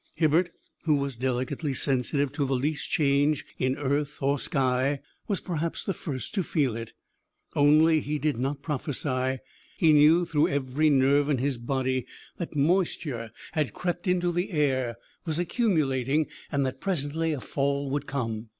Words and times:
Hibbert, 0.15 0.49
who 0.85 0.95
was 0.95 1.15
delicately 1.15 1.75
sensitive 1.75 2.31
to 2.31 2.43
the 2.47 2.55
least 2.55 2.89
change 2.89 3.45
in 3.59 3.77
earth 3.77 4.17
or 4.19 4.39
sky, 4.39 4.99
was 5.27 5.39
perhaps 5.39 5.83
the 5.83 5.93
first 5.93 6.33
to 6.33 6.41
feel 6.41 6.75
it. 6.75 6.93
Only 7.55 7.99
he 7.99 8.17
did 8.17 8.37
not 8.39 8.63
prophesy. 8.63 9.41
He 9.77 9.93
knew 9.93 10.25
through 10.25 10.47
every 10.47 10.89
nerve 10.89 11.29
in 11.29 11.37
his 11.37 11.59
body 11.59 12.07
that 12.37 12.55
moisture 12.55 13.29
had 13.51 13.75
crept 13.75 14.07
into 14.07 14.31
the 14.31 14.49
air, 14.49 14.97
was 15.27 15.37
accumulating, 15.37 16.25
and 16.51 16.65
that 16.65 16.81
presently 16.81 17.31
a 17.31 17.39
fall 17.39 17.87
would 17.91 18.07
come. 18.07 18.49